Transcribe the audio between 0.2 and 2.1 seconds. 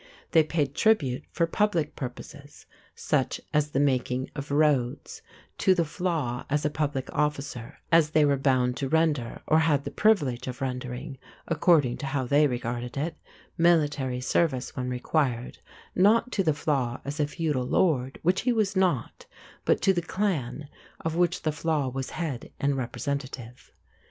They paid tribute for public